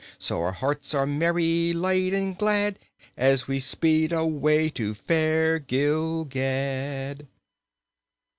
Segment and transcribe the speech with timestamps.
[0.17, 2.79] So our hearts are merry, light and glad
[3.15, 7.27] As we speed away to fair Gilgad!"